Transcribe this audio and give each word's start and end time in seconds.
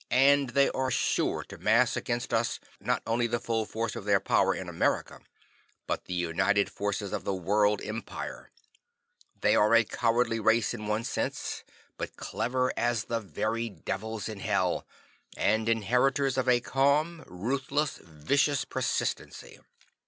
And 0.09 0.49
they 0.49 0.67
are 0.69 0.89
sure 0.89 1.43
to 1.43 1.59
mass 1.59 1.95
against 1.95 2.33
us 2.33 2.59
not 2.79 3.03
only 3.05 3.27
the 3.27 3.39
full 3.39 3.65
force 3.67 3.95
of 3.95 4.03
their 4.03 4.19
power 4.19 4.55
in 4.55 4.67
America, 4.67 5.19
but 5.85 6.05
the 6.05 6.15
united 6.15 6.71
forces 6.71 7.13
of 7.13 7.23
the 7.23 7.35
World 7.35 7.83
Empire. 7.83 8.49
They 9.39 9.55
are 9.55 9.75
a 9.75 9.83
cowardly 9.83 10.39
race 10.39 10.73
in 10.73 10.87
one 10.87 11.03
sense, 11.03 11.63
but 11.97 12.15
clever 12.17 12.73
as 12.75 13.03
the 13.03 13.19
very 13.19 13.69
Devils 13.69 14.27
in 14.27 14.39
Hell, 14.39 14.87
and 15.37 15.69
inheritors 15.69 16.35
of 16.35 16.49
a 16.49 16.61
calm, 16.61 17.23
ruthless, 17.27 17.97
vicious 17.99 18.65
persistency." 18.65 19.59